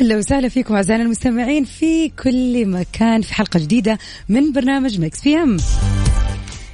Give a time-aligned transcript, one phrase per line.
[0.00, 5.56] أهلا وسهلا فيكم أعزائنا المستمعين في كل مكان في حلقة جديدة من برنامج Mix PM.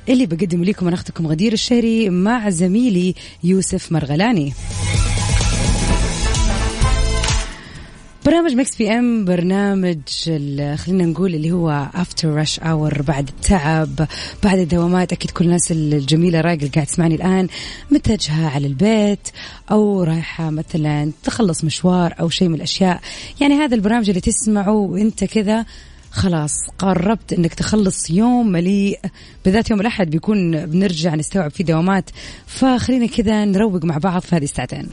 [0.08, 4.52] اللي بقدم لكم أنا أختكم غدير الشهري مع زميلي يوسف مرغلاني.
[8.26, 9.98] برنامج Mix PM برنامج
[10.76, 14.08] خلينا نقول اللي هو after rush hour بعد التعب
[14.44, 15.12] بعد الدوامات.
[15.12, 17.48] أكيد كل الناس الجميلة رايقة اللي قاعد تسمعني الآن
[17.90, 19.28] متجهة على البيت
[19.70, 23.00] أو رايحة مثلا تخلص مشوار أو شيء من الأشياء.
[23.40, 25.64] يعني هذا البرنامج اللي تسمعه وأنت كذا
[26.10, 29.00] خلاص قربت إنك تخلص يوم مليء.
[29.44, 32.10] بالذات يوم الأحد بيكون بنرجع نستوعب فيه دوامات.
[32.46, 34.88] فخلينا كذا نروق مع بعض في هذه الساعتين.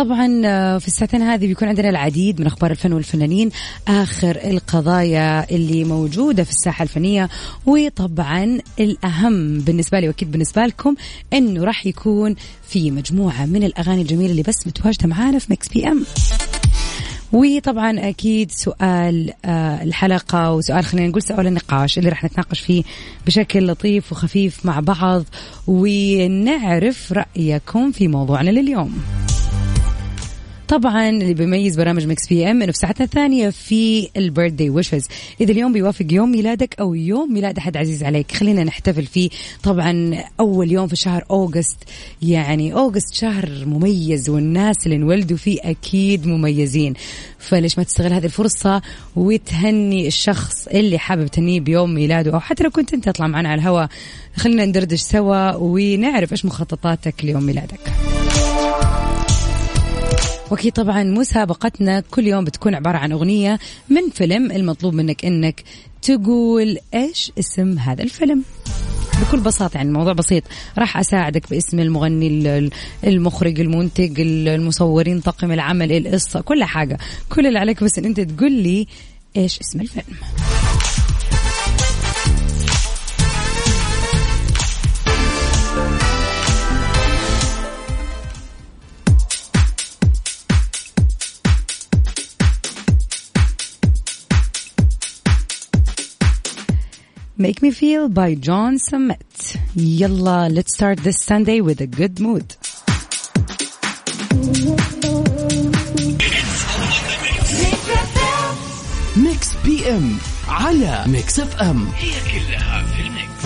[0.00, 3.50] طبعا آه، في الساعتين هذه بيكون عندنا العديد من أخبار الفن والفنانين
[3.88, 7.28] آخر القضايا اللي موجودة في الساحة الفنية
[7.66, 10.94] وطبعا الأهم بالنسبة لي وأكيد بالنسبة لكم
[11.32, 12.34] إنه راح يكون
[12.68, 16.04] في مجموعة من الأغاني الجميلة اللي بس متواجدة معانا في Mix PM
[17.32, 22.82] وطبعا أكيد سؤال آه، الحلقة وسؤال خلينا نقول سؤال النقاش اللي راح نتناقش فيه
[23.26, 25.24] بشكل لطيف وخفيف مع بعض
[25.66, 28.98] ونعرف رأيكم في موضوعنا لليوم.
[30.70, 35.06] طبعا اللي بيميز برامج Mix PM إنه في ساعتنا الثانية في ال birthday wishes
[35.40, 38.32] إذا اليوم بيوافق يوم ميلادك أو يوم ميلاد أحد عزيز عليك.
[38.32, 39.30] خلينا نحتفل فيه.
[39.62, 41.76] طبعا أول يوم في شهر August
[42.22, 46.94] يعني August شهر مميز والناس اللي انولدوا فيه أكيد مميزين.
[47.38, 48.82] فليش ما تستغل هذه الفرصة
[49.16, 53.60] وتهني الشخص اللي حابب تهنيه بيوم ميلاده أو حتى لو كنت أنت تطلع معنا على
[53.60, 53.88] الهواء
[54.36, 57.80] خلينا ندردش سوا ونعرف إيش مخططاتك ليوم ميلادك.
[60.50, 65.62] واكيد طبعا مسابقتنا كل يوم بتكون عبارة عن أغنية من فيلم المطلوب منك إنك
[66.02, 68.42] تقول إيش اسم هذا الفيلم.
[69.22, 70.42] بكل بساطة يعني الموضوع بسيط.
[70.78, 72.70] راح أساعدك باسم المغني ال-
[73.06, 76.98] المخرج المنتج المصورين طاقم العمل القصة كل حاجة.
[77.28, 78.86] كل اللي عليك بس أن أنت تقول لي
[79.36, 80.16] إيش اسم الفيلم.
[97.40, 99.56] Make Me Feel by John Summit.
[99.76, 102.44] يلا let's start this Sunday with a good mood.
[109.16, 110.16] Mix PM
[110.48, 113.44] على Mix FM هي كلها في ال mix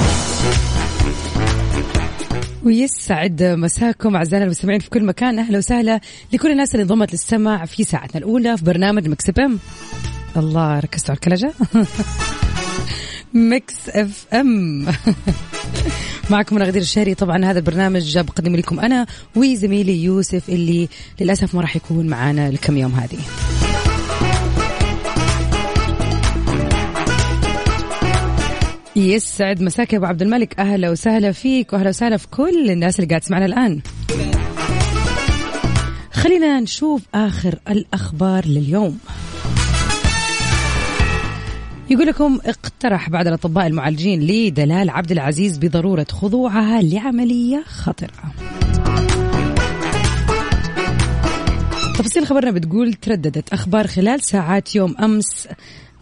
[2.64, 6.00] ويسعد مساكم اعزائنا المستمعين في كل مكان أهلا وسهلا
[6.32, 9.58] لكل الناس اللي انضمت للسمع في ساعتنا الأولى في برنامج Mix FM
[10.36, 11.52] الله ركزتوا على الكلجة
[13.34, 14.86] Mix FM.
[16.30, 17.14] معكم غدير الشهري.
[17.14, 19.06] طبعا هذا البرنامج بقدم لكم أنا
[19.36, 20.88] وزميلي يوسف اللي
[21.20, 23.18] للأسف ما راح يكون معنا الكم يوم هذه.
[28.96, 30.60] يسعد مساك يا أبو عبد الملك.
[30.60, 33.80] أهلا وسهلا فيك وأهلا وسهلا في كل الناس اللي قاعد تسمعنا الآن.
[36.12, 38.98] خلينا نشوف آخر الأخبار لليوم.
[41.94, 48.34] يقول لكم اقترح بعض الأطباء المعالجين لدلال عبد العزيز بضرورة خضوعها لعملية خطرة.
[51.98, 55.48] تفاصيل خبرنا بتقول ترددت أخبار خلال ساعات يوم أمس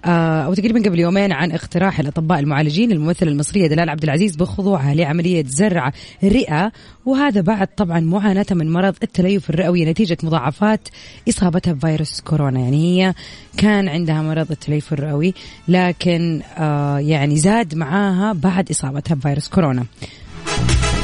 [0.04, 4.94] آه، أو تقريبا قبل يومين عن اقتراح الأطباء المعالجين الممثله المصريه دلال عبد العزيز بخضوعها
[4.94, 5.92] لعملية زرع
[6.24, 6.72] رئة.
[7.06, 10.88] وهذا بعد طبعا معاناتها من مرض التليف الرئوي نتيجة مضاعفات
[11.28, 12.60] إصابتها بفيروس كورونا.
[12.60, 13.14] يعني هي
[13.56, 15.34] كان عندها مرض التليف الرئوي
[15.68, 19.84] لكن آه يعني زاد معاها بعد إصابتها بفيروس كورونا.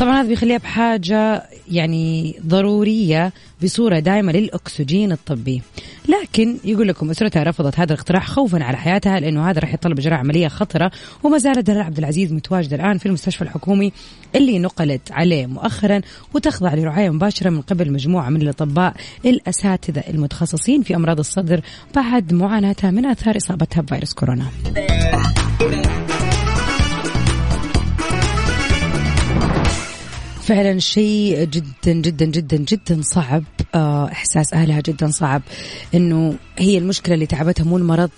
[0.01, 5.63] طبعا هذا بيخليها بحاجة يعني ضرورية بصورة دائمة للأكسجين الطبي.
[6.09, 10.19] لكن يقول لكم أسرتها رفضت هذا الاقتراح خوفا على حياتها لأنه هذا راح يتطلب إجراء
[10.19, 10.91] عملية خطرة
[11.23, 13.93] وما زالت دلال عبد العزيز متواجدة الآن في المستشفى الحكومي
[14.35, 16.01] اللي نقلت عليه مؤخرا
[16.35, 18.95] وتخضع لرعاية مباشرة من قبل مجموعة من الأطباء
[19.25, 21.61] الأساتذة المتخصصين في أمراض الصدر
[21.95, 24.47] بعد معاناتها من آثار إصابتها بفيروس كورونا.
[30.49, 33.45] فعلا شيء جدا جدا جدا جدا صعب.
[33.75, 35.43] آه، إحساس أهلها جدا صعب.
[35.95, 38.11] إنه هي المشكلة اللي تعبتها مو المرض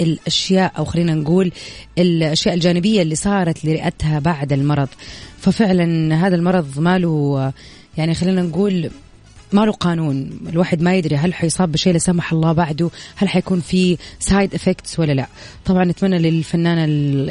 [0.00, 1.52] الأشياء أو خلينا نقول
[1.98, 4.88] الأشياء الجانبية اللي صارت لرئتها بعد المرض.
[5.38, 7.52] ففعلا هذا المرض ماله
[7.96, 8.90] يعني خلينا نقول
[9.52, 10.30] ما له قانون.
[10.48, 14.98] الواحد ما يدري هل حيصاب بشيء لا سمح الله بعده هل حيكون في side effects
[14.98, 15.26] ولا لا.
[15.64, 16.84] طبعا نتمنى للفنانة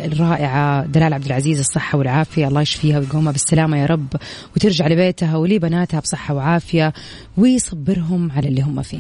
[0.06, 2.48] الرائعة دلال عبد العزيز الصحة والعافية.
[2.48, 4.08] الله يشفيها ويقومها بالسلامة يا رب
[4.56, 6.94] وترجع لبيتها ولبناتها بصحة وعافية
[7.38, 9.00] ويصبرهم على اللي هم فيه.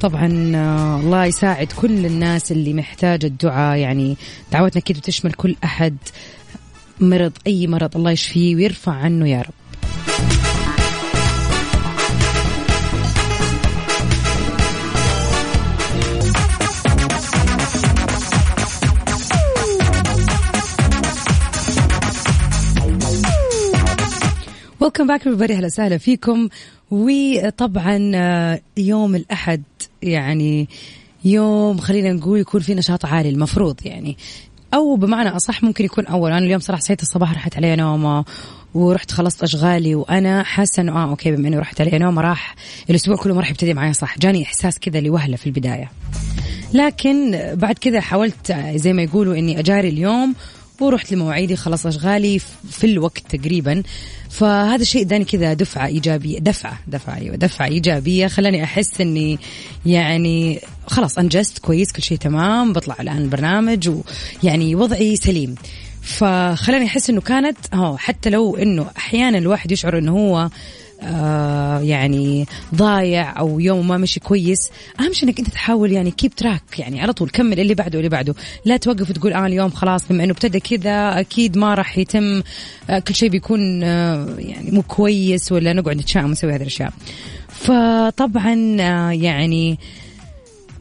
[0.00, 3.78] طبعا آه، الله يساعد كل الناس اللي محتاجة الدعاء.
[3.78, 4.16] يعني
[4.52, 5.96] دعوتنا كده تشمل كل أحد
[7.00, 9.61] مرض أي مرض الله يشفيه ويرفع عنه يا رب.
[25.00, 25.50] ويلكم باك everybody.
[25.50, 26.48] أهلا وسهلا فيكم.
[26.90, 29.62] وطبعا آه، يوم الأحد
[30.02, 30.68] يعني
[31.24, 34.16] يوم خلينا نقول يكون في نشاط عالي المفروض يعني.
[34.74, 36.32] أو بمعنى أصح ممكن يكون أول.
[36.32, 38.24] أنا اليوم صراحة صحيت الصباح راحت علي نومة
[38.74, 42.54] ورحت خلصت أشغالي وأنا حاسة إنه آه أوكي بما انه راحت علي نومة راح
[42.90, 45.90] الأسبوع كله ما راح يبتدي معي صح جاني إحساس كذا لوهلة في البداية.
[46.74, 50.34] لكن بعد كذا حاولت آه، زي ما يقولوا إني أجاري اليوم
[50.82, 52.38] ورحت لمواعيدي خلص أشغالي
[52.70, 53.82] في الوقت تقريبا.
[54.30, 58.26] فهذا الشيء اداني كذا دفعة إيجابية دفعة دفعة أيوه دفعة إيجابية.
[58.26, 59.38] خلاني أحس إني
[59.86, 63.88] يعني خلاص أنجزت كويس كل شيء تمام بطلع الآن البرنامج
[64.42, 65.54] ويعني وضعي سليم.
[66.02, 70.48] فخلاني أحس إنه كانت آه حتى لو إنه أحيانا الواحد يشعر إنه هو
[71.04, 74.70] آه يعني ضايع أو يوم ما مشي كويس
[75.00, 78.08] أهم شيء إنك أنت تحاول يعني كيب تراك يعني على طول كمل اللي بعده اللي
[78.08, 78.34] بعده.
[78.64, 82.42] لا توقف وتقول آه اليوم خلاص بما إنه ابتدى كذا أكيد ما راح يتم
[82.90, 86.92] آه كل شيء بيكون آه يعني مو كويس ولا نقعد نتشائم ونسوي هذه الأشياء.
[87.48, 88.54] فطبعا
[89.12, 89.78] يعني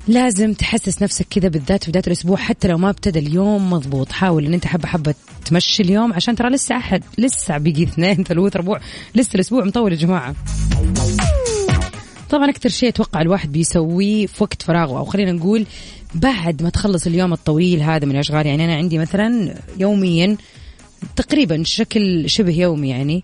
[0.07, 4.11] لازم تحسس نفسك كذا بالذات في بداية الأسبوع حتى لو ما ابتدى اليوم مضبوط.
[4.11, 5.15] حاول إن أنت حبة حبة
[5.45, 8.79] تمشي اليوم عشان ترى لسه أحد لسه بيجي اثنين ثلاث ربوع
[9.15, 10.35] لسه الأسبوع مطول يا جماعة.
[12.29, 15.65] طبعا أكثر شيء أتوقع الواحد بيسويه في وقت فراغه أو خلينا نقول
[16.15, 18.45] بعد ما تخلص اليوم الطويل هذا من الأشغال.
[18.45, 20.37] يعني أنا عندي مثلا يوميا
[21.15, 23.23] تقريبا شكل شبه يومي يعني.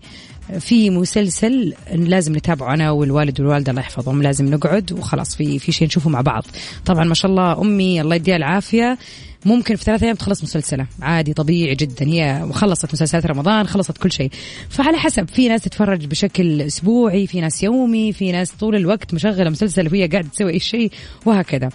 [0.58, 5.86] في مسلسل لازم نتابعه أنا والوالد والوالدة الله يحفظهم لازم نقعد وخلاص في في شيء
[5.86, 6.44] نشوفه مع بعض.
[6.86, 8.98] طبعا ما شاء الله أمي الله يديها العافية.
[9.44, 10.86] ممكن في ثلاثة أيام تخلص مسلسلة.
[11.02, 12.06] عادي طبيعي جدا.
[12.06, 14.30] هي خلصت مسلسلات رمضان خلصت كل شيء.
[14.68, 19.50] فعلى حسب في ناس تتفرج بشكل أسبوعي في ناس يومي في ناس طول الوقت مشغلة
[19.50, 20.92] مسلسل وهي قاعدة تسوي أي شيء
[21.26, 21.70] وهكذا.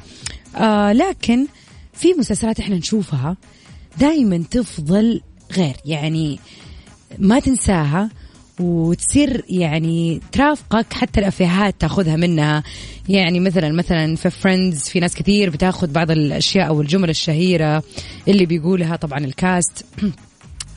[0.56, 1.48] آه لكن
[1.94, 3.38] في مسلسلات إحنا نشوفها
[4.00, 5.22] دائما تفضل
[5.52, 5.75] غير.
[5.86, 6.40] يعني
[7.20, 8.10] ما تنساها
[8.60, 12.64] وتصير يعني ترافقك حتى الأفيهات تاخذها منها.
[13.10, 17.84] يعني مثلا مثلا في Friends في ناس كثير بتاخذ بعض الأشياء أو الجمل الشهيرة
[18.28, 19.86] اللي بيقولها طبعا ال cast.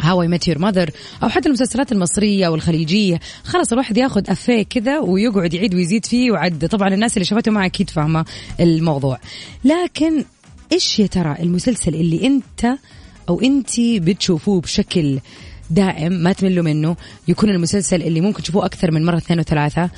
[0.00, 0.90] How I Met Your Mother
[1.23, 6.69] أو حتى المسلسلات المصرية والخليجيه خلاص الواحد ياخذ أفيه كذا ويقعد يعيد ويزيد فيه وعد.
[6.69, 8.25] طبعا الناس اللي شافته معه أكيد فاهمة
[8.61, 9.19] الموضوع.
[9.64, 10.25] لكن
[10.72, 12.79] إيش يا ترى المسلسل اللي أنت
[13.29, 15.19] أو انت بتشوفوه بشكل
[15.70, 16.96] دائم ما تملوا منه
[17.29, 19.91] يكون المسلسل اللي ممكن تشوفوه أكثر من مرة اثنين وثلاثة.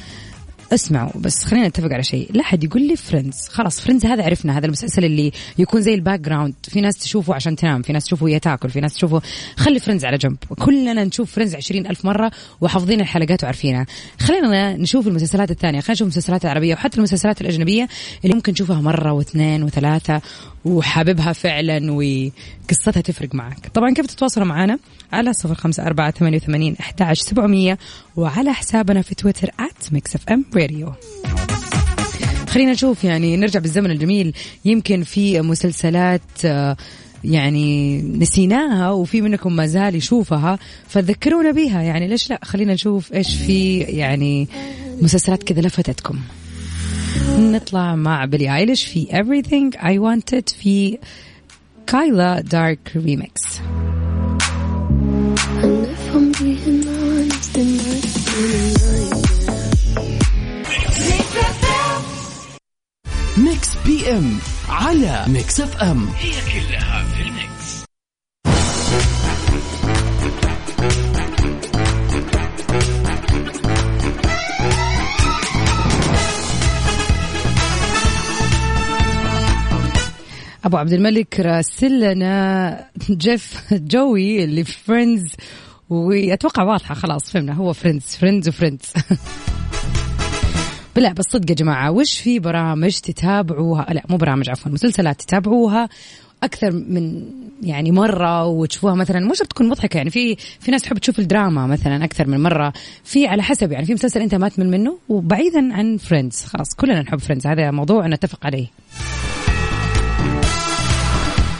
[0.72, 2.30] اسمعوا بس خلينا نتفق على شيء.
[2.32, 6.20] لا حد يقول لي Friends خلاص Friends هذا عرفنا هذا المسلسل اللي يكون زي ال
[6.20, 9.22] background في ناس تشوفه عشان تنام في ناس تشوفه وهي تاكل في ناس تشوفه.
[9.56, 10.36] خلي Friends على جنب.
[10.58, 13.86] كلنا نشوف Friends عشرين ألف مرة وحافظين الحلقات وعارفينها.
[14.20, 15.80] خلينا نشوف المسلسلات الثانية.
[15.80, 17.88] خلينا نشوف المسلسلات العربية وحتى المسلسلات الأجنبية
[18.24, 20.20] اللي ممكن نشوفها مرة واثنين وثلاثة
[20.64, 23.68] وحاببها فعلا وقصتها تفرق معك.
[23.74, 24.78] طبعا كيف تتواصلوا معنا؟
[25.12, 27.78] على صفر خمسة أربعة ثمانية وثمانين أحد سبعمية
[28.16, 29.50] وعلى حسابنا في تويتر
[29.92, 30.16] ميكس
[30.58, 30.92] راديو
[32.48, 34.34] خلينا نشوف يعني نرجع بالزمن الجميل.
[34.64, 36.76] يمكن في مسلسلات آه،
[37.24, 43.34] يعني نسيناها وفي منكم ما زال يشوفها فذكرونا بها يعني ليش لا؟ خلينا نشوف إيش
[43.36, 44.48] في يعني
[45.00, 46.18] مسلسلات كذا لفتتكم.
[47.38, 50.98] نطلع مع Billie Eilish في everything I wanted في
[51.86, 53.42] كايلا دارك remix
[56.14, 58.67] I'm being honest
[63.88, 66.08] PM على Mix FM.
[66.08, 67.84] هي كلها في ال mix.
[80.64, 85.32] أبو عبد الملك راسل لنا GIF Joey اللي في Friends
[85.90, 88.92] وأتوقع واضحة خلاص فهمنا هو Friends Friends و Friends
[90.98, 95.88] لا بس صدق يا جماعة وش في برامج تتابعوها؟ لا مو برامج عفوا مسلسلات تتابعوها
[96.42, 97.22] أكثر من
[97.62, 99.20] يعني مرة وتشوفوها مثلا.
[99.20, 102.72] مو شرط تكون مضحكة يعني في في ناس تحب تشوف الدراما مثلا أكثر من مرة.
[103.04, 107.02] في على حسب يعني في مسلسل أنت ما تمل منه وبعيدا عن Friends خلاص كلنا
[107.02, 108.66] نحب Friends هذا موضوع نتفق عليه.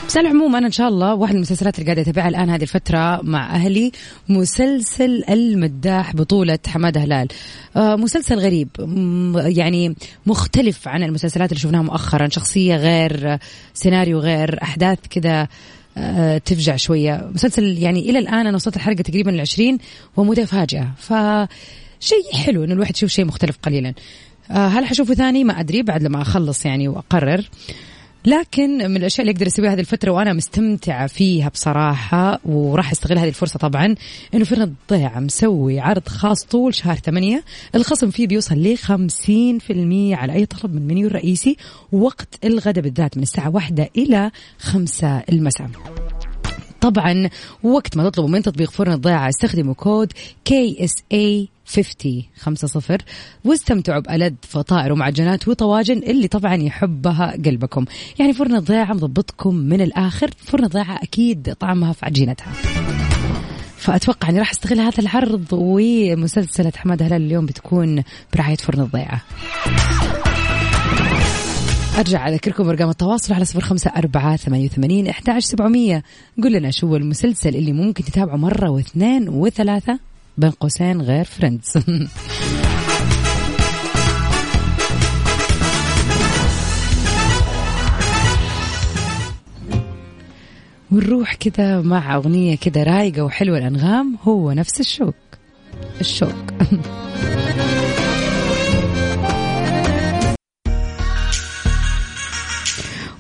[0.08, 2.62] بس على العموم أنا إن شاء الله واحد من المسلسلات اللي قاعدة أتابعها الآن هذه
[2.62, 3.92] الفترة مع أهلي
[4.28, 7.28] مسلسل المداح بطولة حمادة هلال.
[7.76, 8.68] آه مسلسل غريب
[9.36, 9.96] يعني
[10.26, 12.28] مختلف عن المسلسلات اللي شفناها مؤخرا.
[12.28, 13.38] شخصية غير
[13.74, 15.48] سيناريو غير أحداث كذا
[15.96, 17.30] آه تفجع شوية.
[17.34, 19.78] مسلسل يعني إلى الآن أنا وصلت الحلقة تقريبا العشرين
[20.16, 20.88] ومتفاجئة.
[20.98, 21.12] ف
[22.00, 23.94] شيء حلو انه الواحد يشوف شيء مختلف قليلا.
[24.50, 27.48] آه هل حشوفه ثاني؟ ما أدري بعد لما أخلص يعني وأقرر.
[28.26, 33.28] لكن من الأشياء اللي أقدر أسويها هذه الفترة وأنا مستمتعة فيها بصراحة وراح استغل هذه
[33.28, 33.94] الفرصة طبعا
[34.34, 37.44] إنه فرن الضيعه مسوي عرض خاص طول شهر ثمانية
[37.74, 38.82] الخصم فيه بيوصل ل 50%
[40.18, 41.56] على أي طلب من منيو الرئيسي
[41.92, 45.70] وقت الغداء بالذات من الساعة واحدة إلى خمسة المساء.
[46.80, 47.28] طبعا
[47.62, 50.12] وقت ما تطلبوا من تطبيق فرن الضيعة استخدموا كود
[50.44, 53.02] KSA 50 5 صفر.
[53.44, 57.84] واستمتعوا بألذ فطائر ومعجنات وطواجن اللي طبعا يحبها قلبكم.
[58.18, 62.52] يعني فرن الضيعة مضبطكم من الآخر فرن الضيعة أكيد طعمها في عجينتها.
[63.76, 68.02] فأتوقع أني راح أستغل هذا العرض ومسلسلة حماد هلال اليوم بتكون
[68.34, 69.22] برعاية فرن الضيعة.
[71.98, 76.02] أرجع أذكركم أرقام التواصل على صفر خمسة أربعة ثمانية وثمانين إحداش سبعمية.
[76.42, 79.98] قل لنا شو المسلسل اللي ممكن تتابعه مرة واثنين وثلاثة.
[80.38, 81.72] بين قوسين غير فريندز
[90.92, 95.14] ونروح كذا مع أغنية كذا رايقة وحلوة الأنغام هو نفس الشوق.
[96.00, 96.34] الشوق.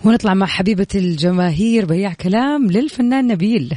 [0.04, 3.76] ونطلع مع حبيبة الجماهير بياع كلام للفنان نبيل.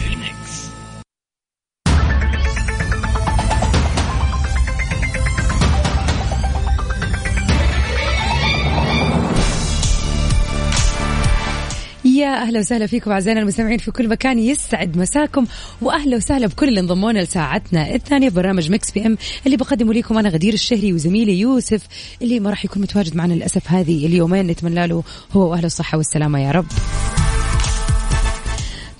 [12.31, 14.39] يا أهلا وسهلا فيكم أعزائنا المستمعين في كل مكان.
[14.39, 15.45] يسعد مساكم
[15.81, 20.53] وأهلا وسهلا بكل اللي انضمونا لساعتنا الثانية برنامج Mix PM اللي بقدمه لكم أنا غدير
[20.53, 21.81] الشهري وزميلي يوسف
[22.21, 24.47] اللي ما راح يكون متواجد معنا للأسف هذه اليومين.
[24.47, 26.65] نتمنى له هو وأهله الصحة والسلامة يا رب.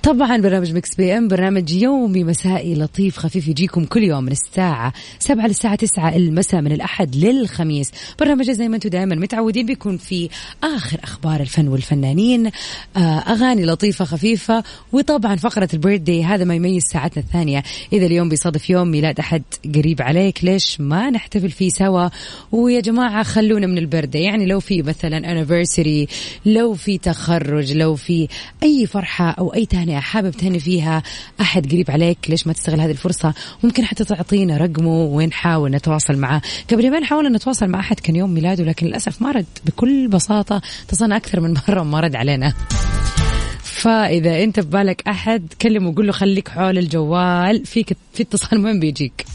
[0.03, 5.47] طبعا برنامج Mix PM برنامج يومي مسائي لطيف خفيف يجيكم كل يوم من الساعة 7
[5.47, 7.91] للساعة 9 المساء من الأحد للخميس.
[8.19, 10.29] برنامج زي ما أنتم دائما متعودين بيكون في
[10.63, 12.51] آخر أخبار الفن والفنانين
[12.97, 17.63] آه، أغاني لطيفة خفيفة وطبعا فقرة البيرثدي هذا ما يميز ساعتنا الثانية.
[17.93, 19.43] إذا اليوم بيصادف يوم ميلاد أحد
[19.75, 22.09] قريب عليك ليش ما نحتفل فيه سوا؟
[22.51, 26.11] ويا جماعة خلونا من البردة يعني لو في مثلا anniversary
[26.45, 28.27] لو في تخرج لو في
[28.63, 31.03] أي فرحة أو أي تهنئة حابب تهني فيها
[31.41, 33.33] أحد قريب عليك ليش ما تستغل هذه الفرصة؟
[33.63, 38.33] ممكن حتى تعطينا رقمه ونحاول نتواصل معاه قبل يومين حاولنا نتواصل مع أحد كان يوم
[38.33, 39.45] ميلاده لكن للأسف ما رد.
[39.65, 42.53] بكل بساطة اتصلنا أكثر من مرة وما رد علينا.
[43.63, 48.79] فإذا أنت في بالك أحد كلمه وقول له خليك حول الجوال فيك في اتصال مهم
[48.79, 49.25] بيجيك.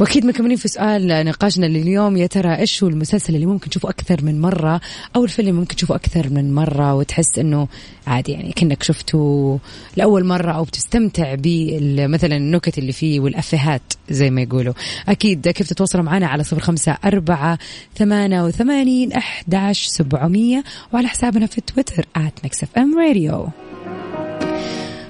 [0.00, 2.16] وأكيد مكملين في سؤال نقاشنا لليوم.
[2.16, 4.80] يا ترى إيش هو المسلسل اللي ممكن تشوفه أكثر من مرة
[5.16, 7.68] أو الفيلم ممكن تشوفه أكثر من مرة وتحس إنه
[8.06, 9.58] عادي يعني كأنك شفته
[9.96, 14.74] لأول مرة أو بتستمتع بمثلا النكت اللي فيه والأفيهات زي ما يقولوا.
[15.08, 17.58] أكيد كيف تتواصلوا معنا على صفر خمسة أربعة
[17.96, 23.48] ثمانية وثمانين إحداش سبعمئه وعلى حسابنا في تويتر at Mix FM Radio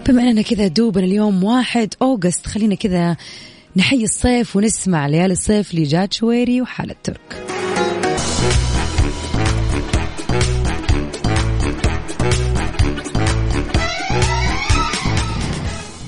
[0.08, 3.16] بما إننا كذا دوبنا اليوم واحد August خلينا كذا
[3.78, 7.44] نحيي الصيف ونسمع ليالي الصيف لجاد شويري وحلا ترك.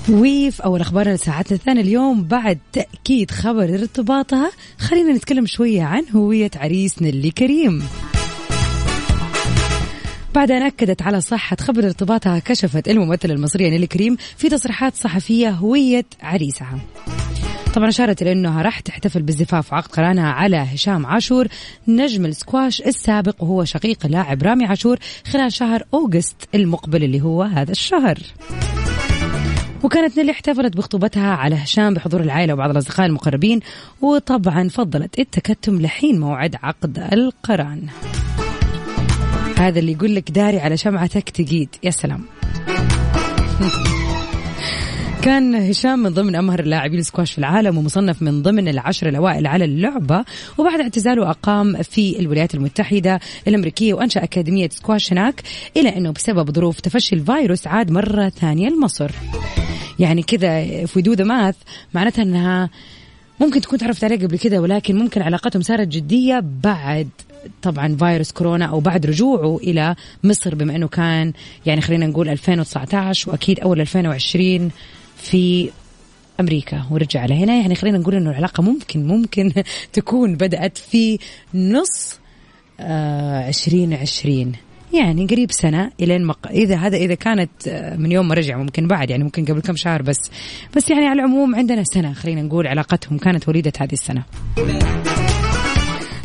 [0.08, 6.50] وفي أول أخبارنا لساعتنا الثانية اليوم بعد تأكيد خبر ارتباطها خلينا نتكلم شوية عن هوية
[6.56, 7.82] عريس نيلي كريم
[10.34, 15.50] بعد أن أكدت على صحة خبر ارتباطها كشفت الممثلة المصرية نيلي كريم في تصريحات صحفية
[15.50, 16.78] هوية عريسها.
[17.74, 21.46] طبعا أشارت إلى أنها راح تحتفل بالزفاف وعقد قرانها على هشام عاشور.
[21.88, 27.72] نجم السكواش السابق وهو شقيق اللاعب رامي عاشور خلال شهر أوغست المقبل اللي هو هذا
[27.72, 28.18] الشهر.
[29.82, 33.60] وكانت نيلي احتفلت بخطوبتها على هشام بحضور العائلة وبعض الأصدقاء المقربين
[34.00, 37.86] وطبعا فضلت التكتم لحين موعد عقد القران.
[39.58, 41.68] هذا اللي يقول لك داري على شمعتك تقيد.
[41.82, 42.24] يا سلام.
[45.22, 49.64] كان هشام من ضمن أمهر اللاعبين السكواش في العالم ومصنف من ضمن العشر الأوائل على
[49.64, 50.24] اللعبة.
[50.58, 55.42] وبعد اعتزاله أقام في الولايات المتحدة الأمريكية وأنشأ أكاديمية سكواش هناك
[55.76, 59.10] إلى أنه بسبب ظروف تفشي الفيروس عاد مرة ثانية لمصر
[59.98, 61.56] يعني كذا if you do the math
[61.94, 62.70] معناتها إنها
[63.40, 67.08] ممكن تكون تعرفت عليه قبل كذا ولكن ممكن علاقتهم صارت جدية بعد
[67.62, 71.32] طبعا فيروس كورونا أو بعد رجوعه إلى مصر بما إنه كان
[71.66, 74.70] يعني خلينا نقول 2019 وأكيد أول 2020
[75.22, 75.70] في
[76.40, 77.60] أمريكا ورجع لهنا.
[77.60, 79.52] يعني خلينا نقول إنه العلاقة ممكن ممكن
[79.92, 81.18] تكون بدأت في
[81.54, 82.20] نص
[82.80, 84.52] آه 2020
[84.92, 86.46] يعني قريب سنة إلين مق...
[86.48, 89.76] إذا هذا إذا كانت آه، من يوم ما رجع ممكن بعد يعني ممكن قبل كم
[89.76, 90.30] شهر بس.
[90.76, 94.24] بس يعني على العموم عندنا سنة خلينا نقول علاقتهم كانت وليدة هذه السنة.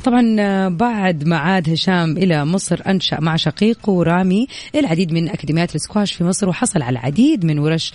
[0.06, 6.14] طبعا بعد ما عاد هشام إلى مصر أنشأ مع شقيقه رامي العديد من أكاديميات السكواش
[6.14, 7.94] في مصر وحصل على العديد من ورش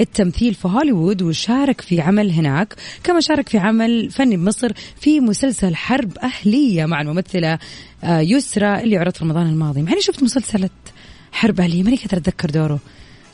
[0.00, 2.74] التمثيل في هوليوود وشارك في عمل هناك.
[3.04, 7.58] كما شارك في عمل فني بمصر في مسلسل حرب أهلية مع الممثلة
[8.04, 9.82] آه، يسرى اللي عرض في رمضان الماضي.
[9.82, 10.70] معني شفت مسلسلة
[11.32, 12.78] حرب أهلية؟ ماني قادرة أتذكر دوره.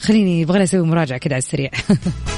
[0.01, 1.71] خليني يبغى أسوي مراجعة كده على السريع.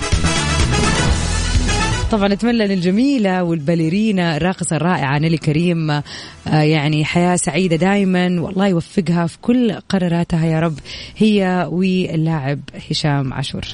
[2.10, 5.90] طبعا نتمنى للجميلة والباليرينا الراقصة الرائعة نيلي كريم.
[5.90, 6.02] آه،
[6.46, 10.78] يعني حياة سعيدة دائما والله يوفقها في كل قراراتها يا رب.
[11.16, 13.64] هي واللاعب هشام عاشور.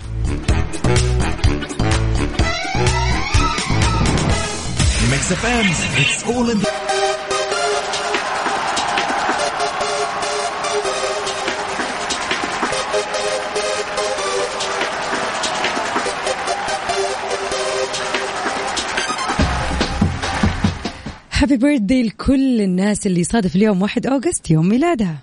[21.38, 25.16] هابي بيرثدي لكل الناس اللي صادف اليوم 1 أوغست يوم ميلادها.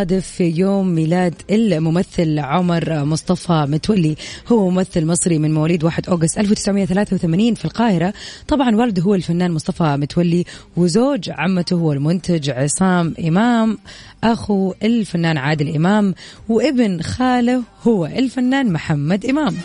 [0.00, 4.16] بيصادف يوم ميلاد الممثل عمر مصطفى متولي.
[4.48, 8.12] هو ممثل مصري من مواليد 1 أوغست 1983 في القاهرة.
[8.48, 10.44] طبعا والده هو الفنان مصطفى متولي
[10.76, 13.78] وزوج عمته هو المنتج عصام إمام
[14.24, 16.14] أخو الفنان عادل إمام
[16.48, 19.56] وابن خاله هو الفنان محمد إمام.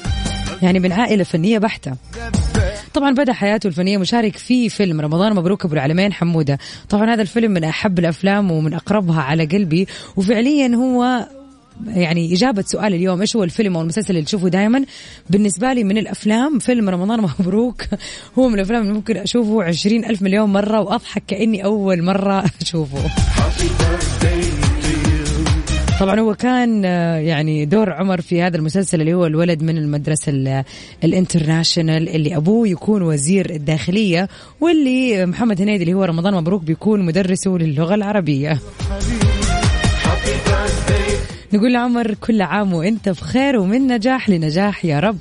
[0.61, 1.95] يعني من عائلة فنية بحتة.
[2.95, 6.57] طبعا بدأ حياته الفنية مشارك في فيلم رمضان مبروك أبو العلمين حمودة.
[6.89, 9.87] طبعا هذا الفيلم من أحب الأفلام ومن أقربها على قلبي.
[10.15, 11.27] وفعليا هو
[11.87, 14.85] يعني إجابة سؤال اليوم إيش هو الفيلم أو المسلسل اللي تشوفه دائما
[15.29, 17.83] بالنسبة لي من الأفلام فيلم رمضان مبروك.
[18.39, 23.09] هو من الأفلام اللي ممكن أشوفه عشرين ألف مليون مرة وأضحك كأني أول مرة أشوفه.
[25.99, 30.29] طبعا هو كان آه، يعني دور عمر في هذا المسلسل اللي هو الولد من المدرسة
[30.31, 30.63] ال-
[31.03, 34.27] الانترناشنال اللي أبوه يكون وزير الداخلية
[34.61, 38.59] واللي محمد هنيدي اللي هو رمضان مبروك بيكون مدرسه للغة العربية.
[41.53, 45.17] نقول لعمر كل عام وأنت بخير ومن نجاح لنجاح يا رب.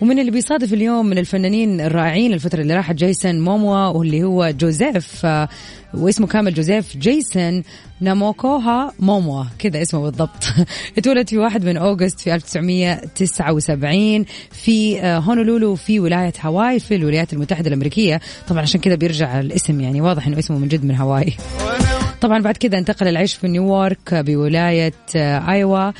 [0.00, 5.26] ومن اللي بيصادف اليوم من الفنانين الرائعين الفترة اللي راحت جيسون موموا واللي هو جوزيف
[5.26, 5.48] آه،
[5.94, 7.62] واسمه كامل جوزيف جيسون
[8.00, 9.44] ناموكوها موموا.
[9.58, 10.44] كذا اسمه بالضبط.
[10.98, 17.32] اتولد في 1 من أوغست في 1979 في آه، هونولولو في ولاية هاواي في الولايات
[17.32, 18.20] المتحدة الأمريكية.
[18.48, 21.32] طبعا عشان كذا بيرجع الاسم يعني واضح إنه اسمه من جد من هاواي.
[22.20, 25.92] طبعا بعد كذا انتقل العيش في نيويورك بولاية آه، آيوا آه،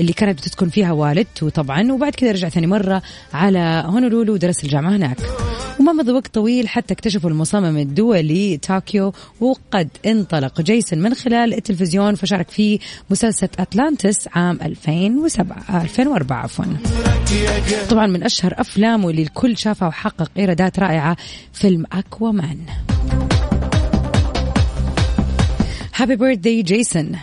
[0.00, 4.96] اللي كانت بتسكن فيها والدته طبعا وبعد كذا رجع ثاني مرة على هونولولو ودرس الجامعة
[4.96, 5.16] هناك.
[5.80, 12.14] وما مضى وقت طويل حتى اكتشفوا المصمم الدولي طوكيو وقد انطلق جيسون من خلال التلفزيون
[12.14, 12.78] فشارك في
[13.10, 16.64] مسلسل أتلانتس عام 2007 2004 عفوا.
[17.90, 21.16] طبعا من أشهر أفلامه اللي الكل شافها وحقق إيرادات رائعة
[21.52, 22.58] فيلم أكوامان.
[25.96, 27.18] هابي بيرثدي جيسون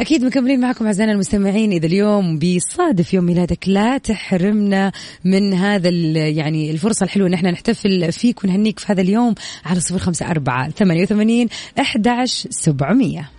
[0.00, 3.68] أكيد مكملين معكم أعزائنا المستمعين إذا اليوم بيصادف يوم ميلادك.
[3.68, 4.92] لا تحرمنا
[5.24, 5.88] من هذا
[6.28, 10.70] يعني الفرصة الحلوة إن إحنا نحتفل فيك ونهنيك في هذا اليوم على صفر خمسة أربعة
[10.70, 13.30] ثمانية وثمانين أحدعش سبعمية.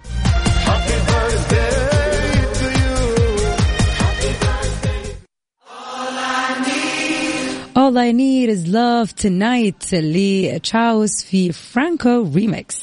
[7.77, 12.77] All I Need Is Love Tonight لتشاوس في فرانكو ريميكس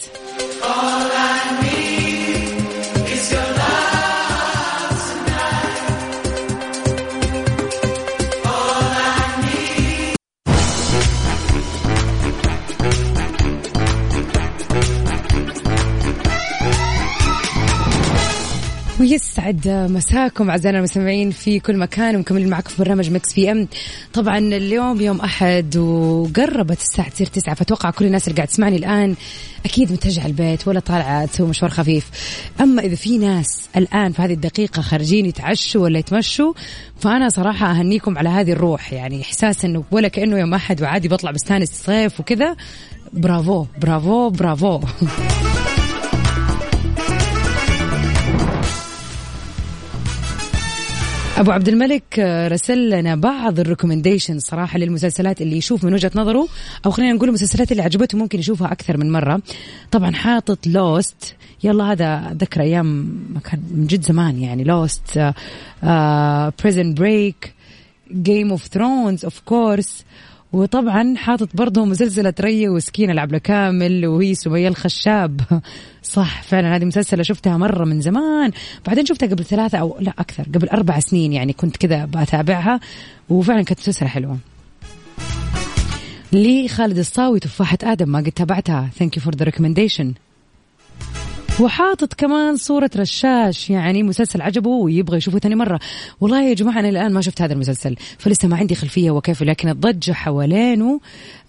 [0.61, 1.72] All I need
[19.14, 23.68] ويسعد مساكم أعزائنا المستمعين في كل مكان ومكملين معكم في برنامج مكس أف أم.
[24.12, 29.14] طبعا اليوم يوم أحد وقربت الساعة تصير تسعة فأتوقع كل الناس اللي قاعد تسمعني الآن
[29.64, 32.10] أكيد متجهة البيت ولا طالعة تسوي مشوار خفيف.
[32.60, 36.52] أما إذا في ناس الآن في هذه الدقيقة خارجين يتعشوا ولا يتمشوا
[37.00, 41.30] فأنا صراحة أهنيكم على هذه الروح يعني إحساس إنه ولا كأنه يوم أحد وعادي بطلع
[41.30, 42.56] بستانس الصيف وكذا.
[43.12, 44.80] bravo bravo bravo.
[51.38, 56.10] أبو عبد الملك آه، رسل لنا بعض ال recommendation صراحة للمسلسلات اللي يشوف من وجهة
[56.14, 56.48] نظره
[56.86, 59.42] أو خلينا نقول المسلسلات اللي عجبته ممكن يشوفها أكثر من مرة.
[59.90, 65.32] طبعا حاطط Lost يلا هذا ذكر أيام كان من جد زمان يعني Lost
[66.62, 67.54] Prison Break
[68.12, 70.04] Game of Thrones of course
[70.54, 75.40] وطبعا حاطط برضه مسلسلة ريا وسكينة لعبلة كامل وهي سمية الخشاب.
[76.02, 78.50] صح فعلا هذه مسلسلة شفتها مرة من زمان.
[78.86, 82.80] بعدين شفتها قبل ثلاثة أو لا أكثر قبل أربع سنين يعني كنت كذا بتابعها
[83.28, 84.38] وفعلا كانت مسلسلة حلوة.
[86.32, 88.90] لخالد الصاوي تفاحة آدم ما قد تابعتها.
[88.98, 90.14] thank you for the recommendation
[91.60, 95.80] وحاطط كمان صورة رشاش يعني مسلسل عجبه ويبغى يشوفه ثاني مرة.
[96.20, 99.68] والله يا جماعة أنا الآن ما شفت هذا المسلسل فلسه ما عندي خلفية وكيف لكن
[99.68, 101.00] الضجة حوالينه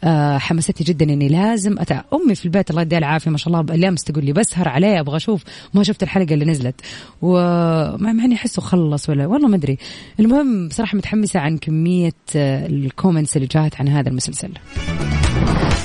[0.04, 2.02] آه حمستني جدا إني لازم أتع...
[2.14, 5.16] أمي في البيت الله يديها العافية ما شاء الله بالامس تقول لي بسهر عليه أبغى
[5.16, 6.82] أشوف ما شفت الحلقة اللي نزلت.
[7.22, 9.78] ومع إني أحسه خلص ولا والله ما أدري.
[10.20, 14.50] المهم بصراحه متحمسة عن كمية آه، الكومنتس اللي جات عن هذا المسلسل.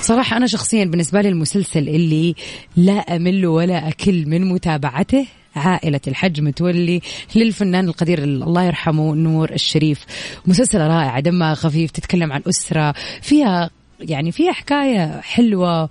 [0.01, 2.35] صراحة أنا شخصيا بالنسبة لي المسلسل اللي
[2.77, 7.01] لا أمل ولا أكل من متابعته عائلة الحج متولي
[7.37, 10.05] للفنان القدير الله يرحمه نور الشريف.
[10.47, 15.89] مسلسلة رائعة دمها خفيف تتكلم عن أسرة فيها يعني فيها حكاية حلوة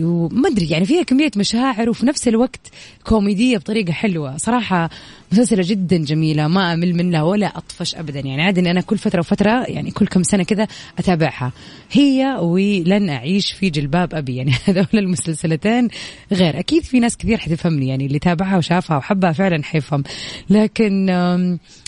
[0.00, 2.70] وما أدري يعني فيها كمية مشاعر وفي نفس الوقت
[3.04, 4.36] كوميدية بطريقة حلوة.
[4.36, 4.90] صراحة
[5.34, 8.20] مسلسلة جدا جميلة ما أمل منها ولا أطفش ابدا.
[8.20, 10.66] يعني عادي اني أنا كل فترة وفترة يعني كل كم سنة كذا
[10.98, 11.52] أتابعها.
[11.92, 14.36] هي ولن أعيش في جلباب أبي.
[14.36, 15.88] يعني هذول المسلسلتين
[16.32, 16.58] غير.
[16.58, 20.02] أكيد في ناس كثير حتفهمني يعني اللي تابعها وشافها وحبها فعلا حيفهم.
[20.50, 21.06] لكن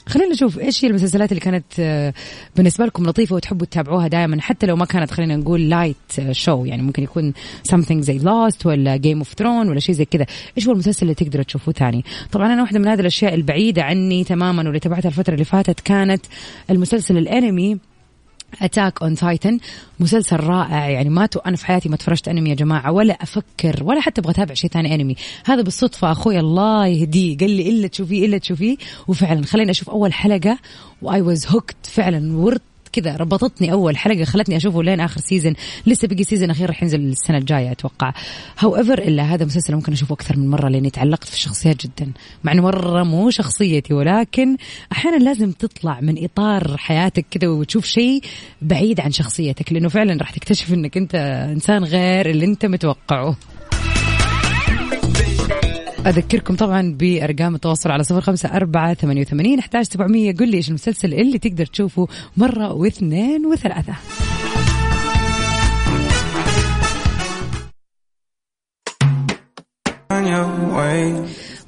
[0.06, 2.14] خلينا نشوف إيش هي المسلسلات اللي كانت آه،
[2.56, 4.40] بالنسبة لكم لطيفة وتحبوا تتابعوها دائما.
[4.40, 5.96] حتى لو ما كانت خلينا نقول لايت
[6.30, 7.32] شو يعني ممكن يكون
[7.72, 10.26] something زي Lost ولا Game of Thrones ولا شيء زي كذا.
[10.56, 14.24] إيش هو المسلسل اللي تقدروا تشوفوه ثاني طبعا أنا واحدة من هذه الأشياء البعيدة عني
[14.24, 16.26] تماما واللي تابعتها الفترة اللي فاتت كانت
[16.70, 17.78] المسلسل الأنمي
[18.62, 19.58] Attack on Titan
[20.00, 24.00] مسلسل رائع يعني ما أنا في حياتي ما تفرجت أنمي يا جماعة ولا أفكر ولا
[24.00, 25.16] حتى أبغى أتابع شيء ثاني أنمي.
[25.44, 28.76] هذا بالصدفة أخوي الله يهديه قال لي إلا تشوفيه إلا تشوفيه.
[29.08, 30.58] وفعلا خليني أشوف أول حلقة
[31.02, 32.62] و I was hooked فعلا ربط
[32.96, 35.54] كذا ربطتني أول حلقة خلتني أشوفه لين آخر season
[35.86, 38.12] لسه بقي season أخير راح ينزل السنة الجاية أتوقع.
[38.58, 42.12] however إلا هذا مسلسل ممكن أشوفه أكثر من مرة لأني تعلقت في الشخصيات جدا.
[42.44, 44.56] مع إنه مرة مو شخصيتي ولكن
[44.92, 48.22] أحيانا لازم تطلع من إطار حياتك كذا وتشوف شيء
[48.62, 51.14] بعيد عن شخصيتك لأنه فعلا راح تكتشف إنك أنت
[51.54, 53.36] إنسان غير اللي أنت متوقعه.
[56.06, 60.34] أذكركم طبعا بأرقام التواصل على صفر خمسة أربعة ثمانية وثمانين أحدعش سبعمية.
[60.34, 63.94] قل لي إيش المسلسل اللي تقدر تشوفه مرة واثنين وثلاثة.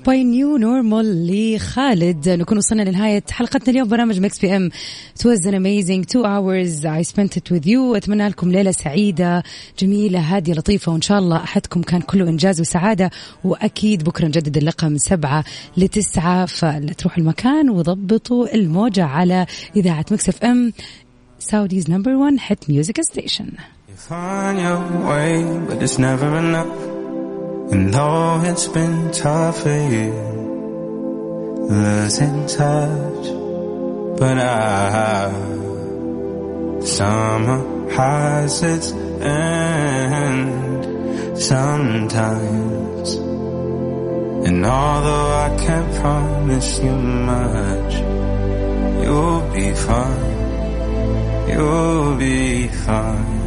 [0.06, 3.88] ب New Normal لخالد نكون وصلنا لنهاية حلقتنا اليوم.
[3.88, 4.70] برنامج مكس أف أم
[5.18, 6.84] It was an amazing two hours.
[6.84, 7.96] I spent with you.
[7.96, 9.42] أتمنى لكم ليلة سعيدة.
[9.78, 10.92] جميلة هادية لطيفة.
[10.92, 13.10] وإن شاء الله أحدكم كان كله إنجاز وسعادة.
[13.44, 15.44] وأكيد بكرة نجدد اللقاء من سبعة
[15.76, 16.46] لتسعة.
[16.46, 20.72] فلا تروحوا المكان وضبطوا الموجة على إذاعة مكس اف ام
[21.50, 23.58] one hit music station.
[23.88, 25.32] You find your way,
[25.68, 26.97] but it's never enough.
[27.70, 30.12] And though it's been tough for you,
[31.68, 33.28] losing touch,
[34.18, 35.30] but I,
[36.80, 40.48] summer has its end
[41.38, 43.16] sometimes.
[44.48, 47.94] And although I can't promise you much,
[49.04, 50.38] you'll be fine.
[51.50, 53.37] You'll be fine.